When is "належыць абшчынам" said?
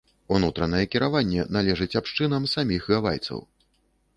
1.57-2.49